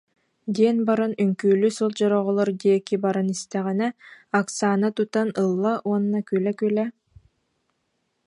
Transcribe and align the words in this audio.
диэн 0.55 0.77
баран 0.87 1.13
үҥкүүлүү 1.23 1.71
сылдьар 1.77 2.11
оҕолор 2.19 2.49
диэки 2.61 2.95
баран 3.05 3.27
истэҕинэ, 3.35 3.87
Оксана 4.39 4.89
тутан 4.97 5.29
ылла 5.43 5.73
уонна 5.87 6.19
күлэ-күлэ: 6.29 6.85